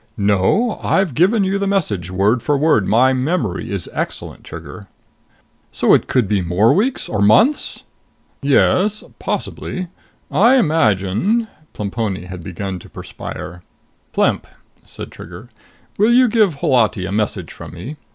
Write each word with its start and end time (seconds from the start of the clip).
"No. 0.17 0.79
I've 0.81 1.13
given 1.13 1.43
you 1.43 1.59
the 1.59 1.67
message 1.67 2.09
word 2.09 2.41
for 2.41 2.57
word. 2.57 2.87
My 2.87 3.13
memory 3.13 3.69
is 3.69 3.87
excellent, 3.93 4.43
Trigger." 4.43 4.87
"So 5.71 5.93
it 5.93 6.07
could 6.07 6.27
be 6.27 6.41
more 6.41 6.73
weeks? 6.73 7.07
Or 7.07 7.21
months?" 7.21 7.83
"Yes. 8.41 9.03
Possibly. 9.19 9.89
I 10.31 10.55
imagine...." 10.55 11.47
Plemponi 11.75 12.25
had 12.25 12.43
begun 12.43 12.79
to 12.79 12.89
perspire. 12.89 13.61
"Plemp," 14.11 14.47
said 14.83 15.11
Trigger, 15.11 15.49
"will 15.99 16.11
you 16.11 16.27
give 16.27 16.55
Holati 16.55 17.05
a 17.07 17.11
message 17.11 17.53
from 17.53 17.73
me?" 17.75 17.95